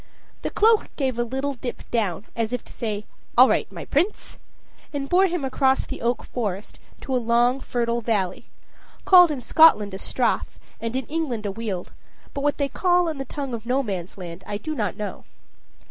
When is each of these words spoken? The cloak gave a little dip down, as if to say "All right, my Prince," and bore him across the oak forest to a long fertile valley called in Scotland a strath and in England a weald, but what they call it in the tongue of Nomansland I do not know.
The 0.41 0.49
cloak 0.49 0.89
gave 0.95 1.19
a 1.19 1.23
little 1.23 1.53
dip 1.53 1.83
down, 1.91 2.25
as 2.35 2.53
if 2.53 2.63
to 2.63 2.73
say 2.73 3.05
"All 3.37 3.47
right, 3.47 3.71
my 3.71 3.85
Prince," 3.85 4.39
and 4.91 5.07
bore 5.07 5.27
him 5.27 5.45
across 5.45 5.85
the 5.85 6.01
oak 6.01 6.23
forest 6.23 6.79
to 7.01 7.15
a 7.15 7.21
long 7.21 7.59
fertile 7.59 8.01
valley 8.01 8.45
called 9.05 9.29
in 9.29 9.41
Scotland 9.41 9.93
a 9.93 9.99
strath 9.99 10.59
and 10.79 10.95
in 10.95 11.05
England 11.05 11.45
a 11.45 11.51
weald, 11.51 11.91
but 12.33 12.41
what 12.41 12.57
they 12.57 12.67
call 12.67 13.09
it 13.09 13.11
in 13.11 13.17
the 13.19 13.25
tongue 13.25 13.53
of 13.53 13.67
Nomansland 13.67 14.43
I 14.47 14.57
do 14.57 14.73
not 14.73 14.97
know. 14.97 15.23